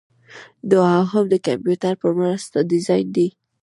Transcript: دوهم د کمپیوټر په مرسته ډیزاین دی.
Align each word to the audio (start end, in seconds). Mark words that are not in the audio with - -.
دوهم 0.71 1.25
د 1.29 1.33
کمپیوټر 1.45 1.93
په 2.01 2.07
مرسته 2.19 2.57
ډیزاین 2.71 3.07
دی. 3.15 3.27